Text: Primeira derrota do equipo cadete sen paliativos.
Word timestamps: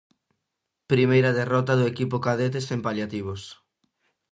Primeira 0.91 1.35
derrota 1.39 1.73
do 1.79 1.85
equipo 1.93 2.23
cadete 2.25 2.59
sen 2.67 2.79
paliativos. 2.87 3.41